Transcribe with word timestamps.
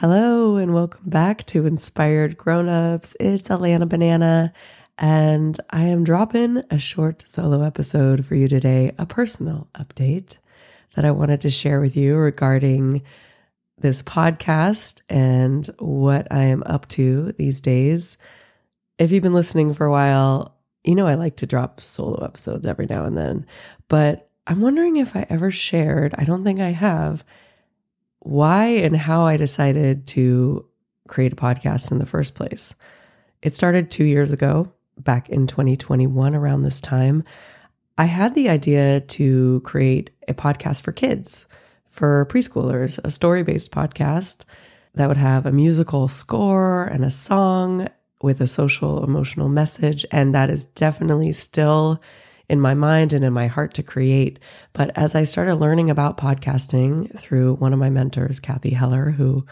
Hello, 0.00 0.54
and 0.58 0.72
welcome 0.72 1.10
back 1.10 1.44
to 1.46 1.66
Inspired 1.66 2.38
Grownups. 2.38 3.16
It's 3.18 3.48
Alana 3.48 3.88
Banana, 3.88 4.52
and 4.96 5.58
I 5.70 5.86
am 5.86 6.04
dropping 6.04 6.62
a 6.70 6.78
short 6.78 7.24
solo 7.26 7.64
episode 7.64 8.24
for 8.24 8.36
you 8.36 8.46
today, 8.46 8.92
a 8.96 9.06
personal 9.06 9.66
update 9.74 10.36
that 10.94 11.04
I 11.04 11.10
wanted 11.10 11.40
to 11.40 11.50
share 11.50 11.80
with 11.80 11.96
you 11.96 12.14
regarding 12.14 13.02
this 13.76 14.04
podcast 14.04 15.02
and 15.08 15.66
what 15.80 16.28
I 16.30 16.42
am 16.44 16.62
up 16.64 16.86
to 16.90 17.32
these 17.32 17.60
days. 17.60 18.18
If 18.98 19.10
you've 19.10 19.24
been 19.24 19.34
listening 19.34 19.74
for 19.74 19.84
a 19.84 19.90
while, 19.90 20.54
you 20.84 20.94
know 20.94 21.08
I 21.08 21.14
like 21.14 21.38
to 21.38 21.46
drop 21.46 21.80
solo 21.80 22.24
episodes 22.24 22.68
every 22.68 22.86
now 22.86 23.04
and 23.04 23.18
then, 23.18 23.46
but 23.88 24.30
I'm 24.46 24.60
wondering 24.60 24.94
if 24.94 25.16
I 25.16 25.26
ever 25.28 25.50
shared, 25.50 26.14
I 26.16 26.22
don't 26.22 26.44
think 26.44 26.60
I 26.60 26.70
have 26.70 27.24
why 28.20 28.66
and 28.66 28.96
how 28.96 29.26
I 29.26 29.36
decided 29.36 30.06
to 30.08 30.66
create 31.08 31.32
a 31.32 31.36
podcast 31.36 31.90
in 31.90 31.98
the 31.98 32.06
first 32.06 32.34
place. 32.34 32.74
It 33.42 33.54
started 33.54 33.90
two 33.90 34.04
years 34.04 34.32
ago, 34.32 34.72
back 34.98 35.28
in 35.28 35.46
2021, 35.46 36.34
around 36.34 36.62
this 36.62 36.80
time. 36.80 37.24
I 37.96 38.04
had 38.04 38.34
the 38.34 38.48
idea 38.48 39.00
to 39.00 39.60
create 39.64 40.10
a 40.28 40.34
podcast 40.34 40.82
for 40.82 40.92
kids, 40.92 41.46
for 41.88 42.26
preschoolers, 42.26 42.98
a 43.04 43.10
story 43.10 43.42
based 43.42 43.72
podcast 43.72 44.44
that 44.94 45.08
would 45.08 45.16
have 45.16 45.46
a 45.46 45.52
musical 45.52 46.08
score 46.08 46.84
and 46.84 47.04
a 47.04 47.10
song 47.10 47.88
with 48.20 48.40
a 48.40 48.46
social 48.46 49.04
emotional 49.04 49.48
message. 49.48 50.04
And 50.10 50.34
that 50.34 50.50
is 50.50 50.66
definitely 50.66 51.32
still 51.32 52.00
in 52.48 52.60
my 52.60 52.74
mind 52.74 53.12
and 53.12 53.24
in 53.24 53.32
my 53.32 53.46
heart 53.46 53.74
to 53.74 53.82
create. 53.82 54.38
But 54.72 54.96
as 54.96 55.14
I 55.14 55.24
started 55.24 55.56
learning 55.56 55.90
about 55.90 56.16
podcasting 56.16 57.16
through 57.18 57.54
one 57.54 57.72
of 57.72 57.78
my 57.78 57.90
mentors, 57.90 58.40
Cathy 58.40 58.70
Heller, 58.70 59.10
who 59.10 59.46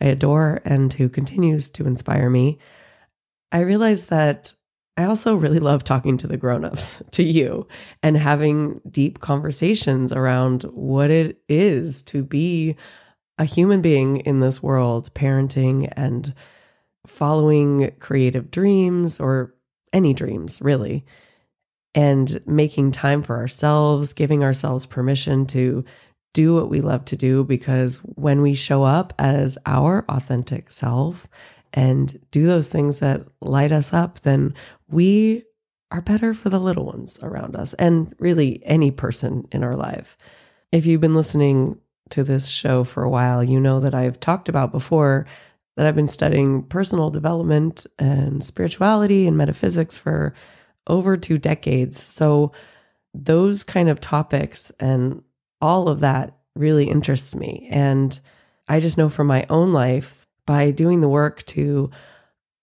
I 0.00 0.06
adore 0.06 0.60
and 0.64 0.92
who 0.92 1.08
continues 1.08 1.70
to 1.70 1.86
inspire 1.86 2.28
me, 2.28 2.58
I 3.50 3.60
realized 3.60 4.10
that 4.10 4.52
I 4.96 5.04
also 5.04 5.34
really 5.34 5.58
love 5.58 5.84
talking 5.84 6.18
to 6.18 6.26
the 6.26 6.36
grown-ups, 6.36 7.02
to 7.12 7.22
you, 7.22 7.66
and 8.02 8.16
having 8.16 8.80
deep 8.90 9.20
conversations 9.20 10.12
around 10.12 10.64
what 10.64 11.10
it 11.10 11.42
is 11.48 12.02
to 12.04 12.22
be 12.22 12.76
a 13.38 13.44
human 13.44 13.80
being 13.80 14.18
in 14.18 14.40
this 14.40 14.62
world, 14.62 15.12
parenting 15.14 15.90
and 15.96 16.34
following 17.06 17.92
creative 17.98 18.50
dreams 18.50 19.18
or 19.18 19.54
any 19.92 20.12
dreams, 20.12 20.60
really 20.60 21.04
and 21.94 22.40
making 22.46 22.92
time 22.92 23.22
for 23.22 23.36
ourselves, 23.36 24.12
giving 24.12 24.42
ourselves 24.42 24.86
permission 24.86 25.46
to 25.46 25.84
do 26.34 26.54
what 26.54 26.70
we 26.70 26.80
love 26.80 27.04
to 27.06 27.16
do. 27.16 27.44
Because 27.44 27.98
when 27.98 28.40
we 28.40 28.54
show 28.54 28.82
up 28.82 29.12
as 29.18 29.58
our 29.66 30.04
authentic 30.08 30.72
self 30.72 31.28
and 31.72 32.18
do 32.30 32.46
those 32.46 32.68
things 32.68 32.98
that 32.98 33.26
light 33.40 33.72
us 33.72 33.92
up, 33.92 34.20
then 34.20 34.54
we 34.88 35.44
are 35.90 36.00
better 36.00 36.32
for 36.32 36.48
the 36.48 36.60
little 36.60 36.86
ones 36.86 37.18
around 37.22 37.54
us 37.54 37.74
and 37.74 38.14
really 38.18 38.62
any 38.64 38.90
person 38.90 39.46
in 39.52 39.62
our 39.62 39.76
life. 39.76 40.16
If 40.70 40.86
you've 40.86 41.02
been 41.02 41.14
listening 41.14 41.78
to 42.10 42.24
this 42.24 42.48
show 42.48 42.84
for 42.84 43.02
a 43.02 43.10
while, 43.10 43.44
you 43.44 43.60
know 43.60 43.80
that 43.80 43.94
I've 43.94 44.18
talked 44.18 44.48
about 44.48 44.72
before 44.72 45.26
that 45.76 45.86
I've 45.86 45.96
been 45.96 46.08
studying 46.08 46.62
personal 46.64 47.10
development 47.10 47.86
and 47.98 48.42
spirituality 48.42 49.26
and 49.26 49.36
metaphysics 49.36 49.96
for 49.96 50.34
over 50.86 51.16
two 51.16 51.38
decades. 51.38 52.00
So, 52.00 52.52
those 53.14 53.62
kind 53.62 53.90
of 53.90 54.00
topics 54.00 54.70
and 54.80 55.22
all 55.60 55.88
of 55.88 56.00
that 56.00 56.34
really 56.54 56.88
interests 56.88 57.34
me. 57.34 57.68
And 57.70 58.18
I 58.68 58.80
just 58.80 58.96
know 58.96 59.10
from 59.10 59.26
my 59.26 59.44
own 59.50 59.72
life, 59.72 60.22
by 60.46 60.70
doing 60.70 61.00
the 61.00 61.08
work 61.08 61.44
to 61.46 61.90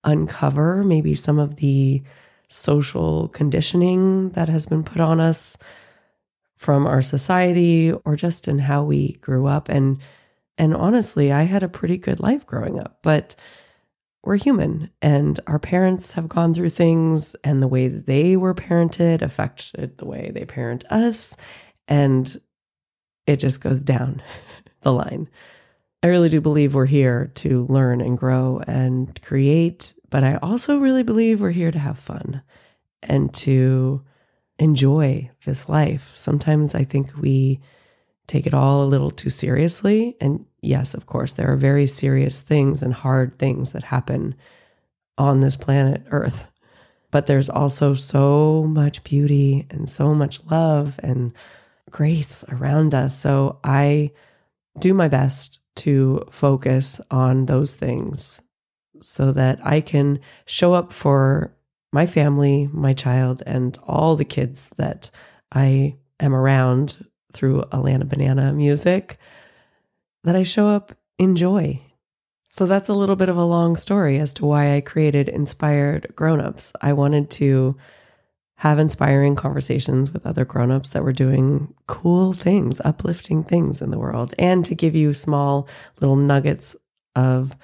uncover 0.03 0.83
maybe 0.83 1.13
some 1.13 1.39
of 1.39 1.57
the 1.57 2.01
social 2.47 3.27
conditioning 3.29 4.29
that 4.31 4.49
has 4.49 4.65
been 4.65 4.83
put 4.83 4.99
on 4.99 5.19
us 5.19 5.57
from 6.55 6.85
our 6.87 7.01
society 7.01 7.91
or 7.91 8.15
just 8.15 8.47
in 8.47 8.59
how 8.59 8.83
we 8.83 9.13
grew 9.21 9.45
up 9.45 9.69
and 9.69 9.99
and 10.57 10.75
honestly 10.75 11.31
I 11.31 11.43
had 11.43 11.63
a 11.63 11.69
pretty 11.69 11.97
good 11.97 12.19
life 12.19 12.45
growing 12.45 12.79
up 12.79 12.99
but 13.01 13.35
we're 14.23 14.37
human 14.37 14.89
and 15.01 15.39
our 15.47 15.59
parents 15.59 16.13
have 16.13 16.27
gone 16.27 16.53
through 16.53 16.69
things 16.69 17.35
and 17.43 17.61
the 17.61 17.67
way 17.67 17.87
they 17.87 18.35
were 18.35 18.53
parented 18.53 19.21
affected 19.21 19.97
the 19.97 20.05
way 20.05 20.31
they 20.33 20.45
parent 20.45 20.83
us 20.91 21.35
and 21.87 22.39
it 23.25 23.37
just 23.37 23.61
goes 23.61 23.79
down 23.79 24.21
the 24.81 24.91
line. 24.91 25.29
I 26.01 26.07
really 26.07 26.29
do 26.29 26.39
believe 26.39 26.73
we're 26.73 26.85
here 26.85 27.31
to 27.35 27.65
learn 27.67 27.99
and 27.99 28.17
grow 28.17 28.61
and 28.67 29.21
create, 29.21 29.93
but 30.09 30.23
I 30.23 30.35
also 30.35 30.77
really 30.77 31.03
believe 31.03 31.41
we're 31.41 31.51
here 31.51 31.71
to 31.71 31.79
have 31.79 31.99
fun 31.99 32.41
and 33.03 33.33
to 33.33 34.01
enjoy 34.57 35.29
this 35.45 35.67
life. 35.67 36.11
Sometimes 36.15 36.73
I 36.73 36.85
think 36.85 37.15
we 37.17 37.59
take 38.29 38.45
it 38.45 38.53
all 38.53 38.83
a 38.83 38.85
little 38.85 39.09
too 39.09 39.31
seriously. 39.31 40.15
And 40.21 40.45
yes, 40.61 40.93
of 40.93 41.07
course, 41.07 41.33
there 41.33 41.51
are 41.51 41.57
very 41.57 41.87
serious 41.87 42.39
things 42.39 42.83
and 42.83 42.93
hard 42.93 43.39
things 43.39 43.71
that 43.73 43.83
happen 43.83 44.35
on 45.17 45.39
this 45.39 45.57
planet 45.57 46.03
Earth. 46.11 46.47
But 47.11 47.25
there's 47.25 47.49
also 47.49 47.95
so 47.95 48.65
much 48.69 49.03
beauty 49.03 49.65
and 49.71 49.89
so 49.89 50.13
much 50.13 50.45
love 50.45 50.99
and 51.01 51.33
grace 51.89 52.45
around 52.49 52.93
us. 52.93 53.17
So 53.17 53.59
I 53.63 54.11
do 54.77 54.93
my 54.93 55.07
best 55.07 55.59
to 55.77 56.23
focus 56.29 57.01
on 57.09 57.47
those 57.47 57.73
things 57.73 58.41
so 59.01 59.31
that 59.31 59.59
I 59.65 59.81
can 59.81 60.19
show 60.45 60.73
up 60.73 60.93
for 60.93 61.55
my 61.91 62.05
family, 62.05 62.69
my 62.71 62.93
child, 62.93 63.41
and 63.47 63.75
all 63.87 64.15
the 64.15 64.25
kids 64.25 64.71
that 64.77 65.09
I 65.51 65.95
am 66.19 66.35
around 66.35 67.07
through 67.33 67.63
Alana 67.71 68.07
Banana 68.07 68.53
music 68.53 69.17
that 70.23 70.35
I 70.35 70.43
show 70.43 70.67
up 70.67 70.93
in 71.17 71.35
joy. 71.35 71.81
So 72.47 72.65
that's 72.65 72.89
a 72.89 72.93
little 72.93 73.15
bit 73.15 73.29
of 73.29 73.37
a 73.37 73.45
long 73.45 73.75
story 73.75 74.17
as 74.17 74.33
to 74.35 74.45
why 74.45 74.75
I 74.75 74.81
created 74.81 75.29
Inspired 75.29 76.13
Grownups. 76.15 76.73
I 76.81 76.93
wanted 76.93 77.29
to 77.31 77.77
have 78.55 78.79
inspiring 78.79 79.35
conversations 79.35 80.11
with 80.11 80.25
other 80.25 80.43
grownups 80.43 80.89
that 80.89 81.03
were 81.03 81.13
doing 81.13 81.73
cool 81.87 82.33
things, 82.33 82.81
uplifting 82.83 83.43
things 83.43 83.81
in 83.81 83.91
the 83.91 83.99
world, 83.99 84.33
and 84.37 84.65
to 84.65 84.75
give 84.75 84.95
you 84.95 85.13
small 85.13 85.67
little 86.01 86.17
nuggets 86.17 86.75
of 87.15 87.55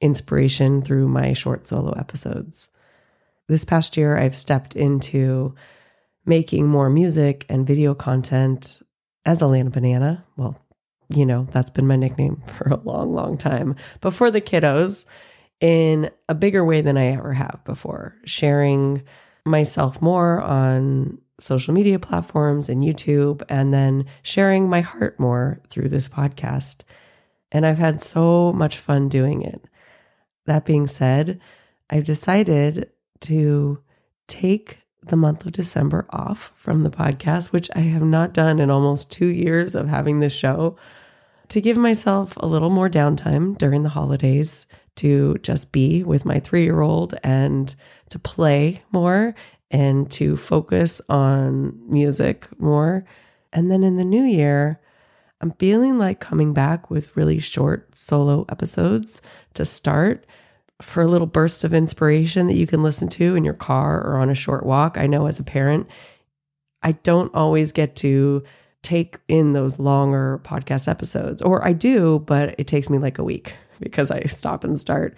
inspiration 0.00 0.80
through 0.80 1.08
my 1.08 1.32
short 1.34 1.66
solo 1.66 1.92
episodes. 1.92 2.70
This 3.48 3.64
past 3.64 3.96
year, 3.96 4.16
I've 4.16 4.34
stepped 4.34 4.76
into 4.76 5.54
making 6.24 6.68
more 6.68 6.88
music 6.88 7.44
and 7.48 7.66
video 7.66 7.94
content 7.94 8.80
as 9.24 9.42
Alana 9.42 9.72
Banana. 9.72 10.24
Well, 10.36 10.60
you 11.08 11.26
know, 11.26 11.48
that's 11.52 11.70
been 11.70 11.86
my 11.86 11.96
nickname 11.96 12.42
for 12.46 12.68
a 12.68 12.76
long, 12.76 13.14
long 13.14 13.36
time. 13.38 13.76
But 14.00 14.12
for 14.12 14.30
the 14.30 14.40
kiddos, 14.40 15.04
in 15.60 16.10
a 16.28 16.34
bigger 16.34 16.64
way 16.64 16.80
than 16.80 16.96
I 16.96 17.08
ever 17.08 17.34
have 17.34 17.60
before, 17.64 18.16
sharing 18.24 19.02
myself 19.44 20.00
more 20.00 20.40
on 20.40 21.18
social 21.38 21.74
media 21.74 21.98
platforms 21.98 22.68
and 22.68 22.82
YouTube, 22.82 23.42
and 23.48 23.72
then 23.72 24.04
sharing 24.22 24.68
my 24.68 24.80
heart 24.80 25.18
more 25.18 25.60
through 25.70 25.88
this 25.88 26.08
podcast. 26.08 26.82
And 27.52 27.66
I've 27.66 27.78
had 27.78 28.00
so 28.00 28.52
much 28.52 28.78
fun 28.78 29.08
doing 29.08 29.42
it. 29.42 29.62
That 30.46 30.64
being 30.64 30.86
said, 30.86 31.40
I've 31.88 32.04
decided 32.04 32.90
to 33.20 33.82
take 34.28 34.78
the 35.02 35.16
month 35.16 35.46
of 35.46 35.52
December 35.52 36.06
off 36.10 36.52
from 36.54 36.82
the 36.82 36.90
podcast, 36.90 37.52
which 37.52 37.70
I 37.74 37.80
have 37.80 38.02
not 38.02 38.32
done 38.32 38.58
in 38.58 38.70
almost 38.70 39.10
two 39.10 39.26
years 39.26 39.74
of 39.74 39.88
having 39.88 40.20
this 40.20 40.34
show, 40.34 40.76
to 41.48 41.60
give 41.60 41.76
myself 41.76 42.36
a 42.36 42.46
little 42.46 42.70
more 42.70 42.88
downtime 42.88 43.58
during 43.58 43.82
the 43.82 43.88
holidays 43.88 44.66
to 44.96 45.36
just 45.42 45.72
be 45.72 46.02
with 46.02 46.24
my 46.24 46.38
three 46.38 46.64
year 46.64 46.80
old 46.80 47.14
and 47.24 47.74
to 48.10 48.18
play 48.18 48.82
more 48.92 49.34
and 49.70 50.10
to 50.10 50.36
focus 50.36 51.00
on 51.08 51.78
music 51.88 52.48
more. 52.60 53.04
And 53.52 53.70
then 53.70 53.82
in 53.82 53.96
the 53.96 54.04
new 54.04 54.22
year, 54.22 54.80
I'm 55.40 55.52
feeling 55.52 55.98
like 55.98 56.20
coming 56.20 56.52
back 56.52 56.90
with 56.90 57.16
really 57.16 57.38
short 57.38 57.96
solo 57.96 58.44
episodes 58.48 59.22
to 59.54 59.64
start 59.64 60.26
for 60.80 61.02
a 61.02 61.06
little 61.06 61.26
burst 61.26 61.64
of 61.64 61.74
inspiration 61.74 62.46
that 62.46 62.56
you 62.56 62.66
can 62.66 62.82
listen 62.82 63.08
to 63.08 63.34
in 63.34 63.44
your 63.44 63.54
car 63.54 64.04
or 64.04 64.18
on 64.18 64.30
a 64.30 64.34
short 64.34 64.64
walk. 64.64 64.96
I 64.98 65.06
know 65.06 65.26
as 65.26 65.38
a 65.38 65.44
parent, 65.44 65.86
I 66.82 66.92
don't 66.92 67.34
always 67.34 67.72
get 67.72 67.96
to 67.96 68.42
take 68.82 69.18
in 69.28 69.52
those 69.52 69.78
longer 69.78 70.40
podcast 70.42 70.88
episodes, 70.88 71.42
or 71.42 71.66
I 71.66 71.72
do, 71.72 72.20
but 72.20 72.54
it 72.58 72.66
takes 72.66 72.88
me 72.88 72.98
like 72.98 73.18
a 73.18 73.24
week 73.24 73.54
because 73.80 74.10
I 74.10 74.22
stop 74.24 74.64
and 74.64 74.78
start. 74.78 75.16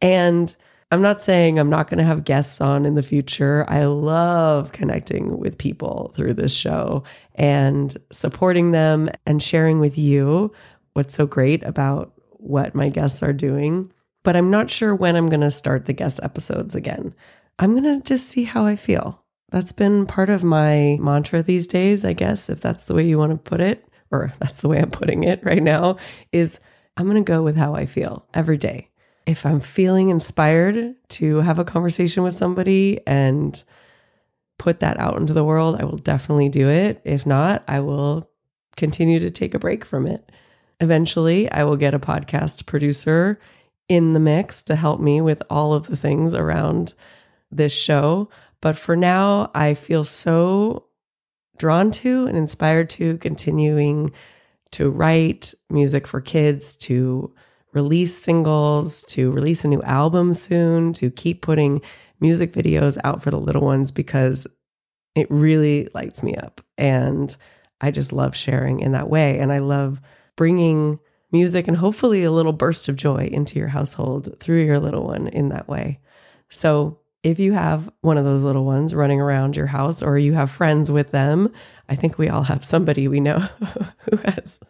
And 0.00 0.54
I'm 0.92 1.00
not 1.00 1.22
saying 1.22 1.58
I'm 1.58 1.70
not 1.70 1.88
going 1.88 1.98
to 1.98 2.04
have 2.04 2.24
guests 2.24 2.60
on 2.60 2.84
in 2.84 2.96
the 2.96 3.02
future. 3.02 3.64
I 3.66 3.84
love 3.84 4.72
connecting 4.72 5.38
with 5.38 5.56
people 5.56 6.12
through 6.14 6.34
this 6.34 6.54
show 6.54 7.02
and 7.34 7.96
supporting 8.12 8.72
them 8.72 9.08
and 9.24 9.42
sharing 9.42 9.80
with 9.80 9.96
you 9.96 10.52
what's 10.92 11.14
so 11.14 11.26
great 11.26 11.62
about 11.62 12.12
what 12.32 12.74
my 12.74 12.90
guests 12.90 13.22
are 13.22 13.32
doing, 13.32 13.90
but 14.22 14.36
I'm 14.36 14.50
not 14.50 14.70
sure 14.70 14.94
when 14.94 15.16
I'm 15.16 15.28
going 15.28 15.40
to 15.40 15.50
start 15.50 15.86
the 15.86 15.92
guest 15.92 16.20
episodes 16.22 16.74
again. 16.74 17.14
I'm 17.58 17.72
going 17.72 18.00
to 18.00 18.06
just 18.06 18.28
see 18.28 18.44
how 18.44 18.66
I 18.66 18.76
feel. 18.76 19.22
That's 19.50 19.72
been 19.72 20.06
part 20.06 20.30
of 20.30 20.42
my 20.42 20.96
mantra 21.00 21.42
these 21.42 21.66
days, 21.66 22.04
I 22.04 22.12
guess, 22.12 22.48
if 22.48 22.60
that's 22.60 22.84
the 22.84 22.94
way 22.94 23.06
you 23.06 23.18
want 23.18 23.32
to 23.32 23.50
put 23.50 23.60
it, 23.60 23.86
or 24.10 24.32
that's 24.38 24.60
the 24.60 24.68
way 24.68 24.80
I'm 24.80 24.90
putting 24.90 25.24
it 25.24 25.44
right 25.44 25.62
now, 25.62 25.96
is 26.32 26.58
I'm 26.96 27.06
going 27.06 27.22
to 27.22 27.32
go 27.32 27.42
with 27.42 27.56
how 27.56 27.74
I 27.74 27.86
feel 27.86 28.26
every 28.32 28.56
day. 28.56 28.88
If 29.26 29.46
I'm 29.46 29.60
feeling 29.60 30.08
inspired 30.08 30.94
to 31.10 31.36
have 31.36 31.58
a 31.58 31.64
conversation 31.64 32.22
with 32.22 32.34
somebody 32.34 33.00
and 33.06 33.62
put 34.58 34.80
that 34.80 34.98
out 34.98 35.16
into 35.18 35.32
the 35.32 35.44
world, 35.44 35.76
I 35.80 35.84
will 35.84 35.98
definitely 35.98 36.48
do 36.48 36.68
it. 36.68 37.00
If 37.04 37.26
not, 37.26 37.62
I 37.68 37.80
will 37.80 38.28
continue 38.76 39.18
to 39.20 39.30
take 39.30 39.54
a 39.54 39.58
break 39.58 39.84
from 39.84 40.06
it. 40.06 40.30
Eventually, 40.80 41.50
I 41.50 41.64
will 41.64 41.76
get 41.76 41.94
a 41.94 41.98
podcast 41.98 42.66
producer 42.66 43.38
in 43.92 44.14
the 44.14 44.20
mix 44.20 44.62
to 44.62 44.74
help 44.74 45.00
me 45.00 45.20
with 45.20 45.42
all 45.50 45.74
of 45.74 45.86
the 45.86 45.96
things 45.96 46.32
around 46.32 46.94
this 47.50 47.72
show. 47.72 48.30
But 48.62 48.74
for 48.74 48.96
now, 48.96 49.50
I 49.54 49.74
feel 49.74 50.02
so 50.02 50.86
drawn 51.58 51.90
to 51.90 52.26
and 52.26 52.38
inspired 52.38 52.88
to 52.90 53.18
continuing 53.18 54.10
to 54.70 54.88
write 54.90 55.52
music 55.68 56.06
for 56.06 56.22
kids, 56.22 56.74
to 56.76 57.34
release 57.74 58.16
singles, 58.16 59.04
to 59.04 59.30
release 59.30 59.62
a 59.62 59.68
new 59.68 59.82
album 59.82 60.32
soon, 60.32 60.94
to 60.94 61.10
keep 61.10 61.42
putting 61.42 61.82
music 62.18 62.54
videos 62.54 62.96
out 63.04 63.22
for 63.22 63.30
the 63.30 63.38
little 63.38 63.62
ones 63.62 63.90
because 63.90 64.46
it 65.14 65.26
really 65.30 65.88
lights 65.92 66.22
me 66.22 66.34
up. 66.36 66.62
And 66.78 67.36
I 67.82 67.90
just 67.90 68.10
love 68.10 68.34
sharing 68.34 68.80
in 68.80 68.92
that 68.92 69.10
way. 69.10 69.38
And 69.38 69.52
I 69.52 69.58
love 69.58 70.00
bringing 70.34 70.98
music 71.32 71.68
and 71.68 71.76
hopefully 71.76 72.24
a 72.24 72.30
little 72.30 72.52
burst 72.52 72.88
of 72.88 72.96
joy 72.96 73.28
into 73.32 73.58
your 73.58 73.68
household 73.68 74.38
through 74.40 74.64
your 74.64 74.78
little 74.78 75.04
one 75.04 75.28
in 75.28 75.48
that 75.48 75.68
way. 75.68 75.98
So 76.50 76.98
if 77.22 77.38
you 77.38 77.52
have 77.52 77.90
one 78.00 78.18
of 78.18 78.24
those 78.24 78.42
little 78.42 78.64
ones 78.64 78.94
running 78.94 79.20
around 79.20 79.56
your 79.56 79.66
house 79.66 80.02
or 80.02 80.18
you 80.18 80.34
have 80.34 80.50
friends 80.50 80.90
with 80.90 81.10
them, 81.10 81.52
I 81.88 81.94
think 81.94 82.18
we 82.18 82.28
all 82.28 82.42
have 82.44 82.64
somebody 82.64 83.08
we 83.08 83.20
know 83.20 83.38
who 84.10 84.16
has 84.24 84.60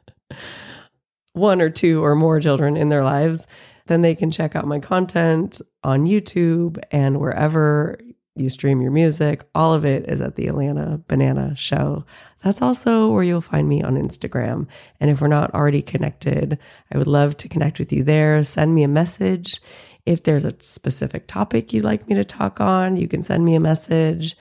one 1.33 1.63
or 1.63 1.71
two 1.71 2.05
or 2.05 2.15
more 2.15 2.41
children 2.41 2.77
in 2.77 2.89
their 2.89 3.05
lives, 3.05 3.47
then 3.87 4.03
they 4.03 4.15
can 4.15 4.31
check 4.31 4.55
out 4.55 4.67
my 4.67 4.79
content 4.79 5.61
on 5.83 6.05
YouTube 6.05 6.79
and 6.91 7.19
wherever 7.21 7.99
you 8.35 8.49
stream 8.49 8.81
your 8.81 8.91
music. 8.91 9.45
All 9.55 9.75
of 9.75 9.85
it 9.85 10.09
is 10.09 10.21
at 10.21 10.37
the 10.37 10.47
Alana 10.47 11.07
Banana 11.07 11.55
Show. 11.55 12.05
That's 12.43 12.63
also 12.63 13.09
where 13.09 13.23
you'll 13.23 13.41
find 13.41 13.69
me 13.69 13.83
on 13.83 13.97
Instagram. 13.97 14.67
And 15.01 15.11
if 15.11 15.21
we're 15.21 15.29
not 15.29 15.55
already 15.55 15.83
connected, 15.83 16.59
I 16.93 16.99
would 16.99 17.07
love 17.07 17.37
to 17.39 17.49
connect 17.49 17.79
with 17.79 17.93
you 17.93 18.03
there. 18.03 18.43
Send 18.43 18.75
me 18.75 18.83
a 18.83 18.89
message. 18.89 19.61
If 20.07 20.23
there's 20.23 20.45
a 20.45 20.57
specific 20.61 21.27
topic 21.27 21.73
you'd 21.73 21.85
like 21.85 22.09
me 22.09 22.15
to 22.15 22.25
talk 22.25 22.61
on, 22.61 22.97
you 22.97 23.07
can 23.07 23.23
send 23.23 23.45
me 23.45 23.55
a 23.55 23.61
message. 23.61 24.37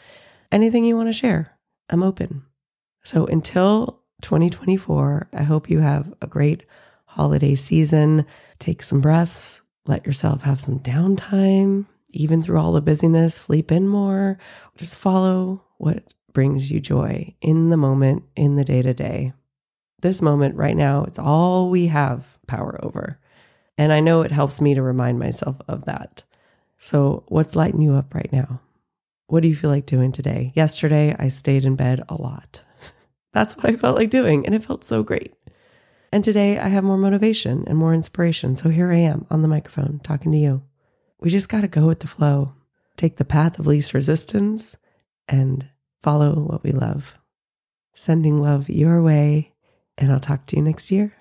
Anything 0.51 0.85
you 0.85 0.95
want 0.95 1.09
to 1.09 1.13
share, 1.13 1.57
I'm 1.89 2.01
open. 2.01 2.43
So 3.03 3.25
until 3.25 4.01
2024, 4.21 5.29
I 5.33 5.43
hope 5.43 5.69
you 5.69 5.79
have 5.79 6.13
a 6.21 6.27
great 6.27 6.63
holiday 7.05 7.55
season. 7.55 8.25
Take 8.59 8.81
some 8.81 9.01
breaths, 9.01 9.61
let 9.85 10.05
yourself 10.05 10.43
have 10.43 10.61
some 10.61 10.79
downtime, 10.79 11.85
even 12.13 12.41
through 12.41 12.59
all 12.59 12.73
the 12.73 12.81
busyness, 12.81 13.35
sleep 13.35 13.71
in 13.71 13.87
more. 13.87 14.37
Just 14.77 14.95
follow 14.95 15.63
what 15.77 16.13
brings 16.33 16.71
you 16.71 16.79
joy 16.79 17.33
in 17.41 17.69
the 17.69 17.77
moment, 17.77 18.23
in 18.35 18.55
the 18.55 18.63
day 18.63 18.81
to 18.81 18.93
day. 18.93 19.33
This 20.01 20.21
moment 20.21 20.55
right 20.55 20.75
now, 20.75 21.03
it's 21.03 21.19
all 21.19 21.69
we 21.69 21.87
have 21.87 22.37
power 22.47 22.79
over. 22.83 23.19
And 23.77 23.91
I 23.91 23.99
know 23.99 24.21
it 24.21 24.31
helps 24.31 24.61
me 24.61 24.73
to 24.73 24.81
remind 24.81 25.19
myself 25.19 25.57
of 25.67 25.85
that. 25.85 26.23
So, 26.77 27.23
what's 27.27 27.55
lighting 27.55 27.81
you 27.81 27.93
up 27.93 28.13
right 28.13 28.31
now? 28.31 28.59
What 29.27 29.43
do 29.43 29.47
you 29.47 29.55
feel 29.55 29.69
like 29.69 29.85
doing 29.85 30.11
today? 30.11 30.51
Yesterday, 30.55 31.15
I 31.17 31.27
stayed 31.27 31.65
in 31.65 31.75
bed 31.75 32.03
a 32.09 32.15
lot. 32.15 32.63
That's 33.33 33.55
what 33.55 33.67
I 33.67 33.75
felt 33.75 33.95
like 33.95 34.09
doing, 34.09 34.45
and 34.45 34.55
it 34.55 34.63
felt 34.63 34.83
so 34.83 35.03
great. 35.03 35.33
And 36.11 36.23
today, 36.23 36.57
I 36.57 36.67
have 36.67 36.83
more 36.83 36.97
motivation 36.97 37.63
and 37.67 37.77
more 37.77 37.93
inspiration. 37.93 38.55
So, 38.55 38.69
here 38.69 38.91
I 38.91 38.97
am 38.97 39.27
on 39.29 39.41
the 39.43 39.47
microphone 39.47 40.01
talking 40.03 40.31
to 40.31 40.37
you. 40.37 40.63
We 41.21 41.29
just 41.29 41.49
got 41.49 41.61
to 41.61 41.67
go 41.67 41.85
with 41.85 41.99
the 41.99 42.07
flow, 42.07 42.53
take 42.97 43.17
the 43.17 43.25
path 43.25 43.59
of 43.59 43.67
least 43.67 43.93
resistance, 43.93 44.75
and 45.27 45.69
follow 46.01 46.33
what 46.33 46.63
we 46.63 46.71
love. 46.71 47.17
Sending 47.93 48.41
love 48.41 48.69
your 48.69 49.01
way, 49.03 49.53
and 49.97 50.11
I'll 50.11 50.19
talk 50.19 50.47
to 50.47 50.55
you 50.55 50.63
next 50.63 50.89
year. 50.89 51.13